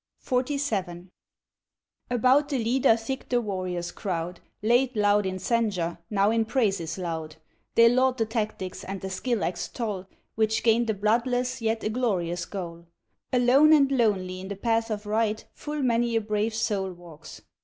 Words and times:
XLVIII. 0.25 1.09
About 2.09 2.49
the 2.49 2.57
leader 2.57 2.97
thick 2.97 3.29
the 3.29 3.39
warriors 3.39 3.91
crowd; 3.91 4.39
Late 4.63 4.95
loud 4.95 5.27
in 5.27 5.37
censure, 5.37 5.99
now 6.09 6.31
in 6.31 6.43
praises 6.45 6.97
loud, 6.97 7.35
They 7.75 7.87
laud 7.87 8.17
the 8.17 8.25
tactics, 8.25 8.83
and 8.83 8.99
the 9.01 9.11
skill 9.11 9.43
extol 9.43 10.07
Which 10.33 10.63
gained 10.63 10.89
a 10.89 10.95
bloodless 10.95 11.61
yet 11.61 11.83
a 11.83 11.89
glorious 11.89 12.47
goal. 12.47 12.87
Alone 13.31 13.73
and 13.73 13.91
lonely 13.91 14.41
in 14.41 14.47
the 14.47 14.55
path 14.55 14.89
of 14.89 15.05
right 15.05 15.45
Full 15.53 15.83
many 15.83 16.15
a 16.15 16.21
brave 16.21 16.55
soul 16.55 16.91
walks. 16.93 17.41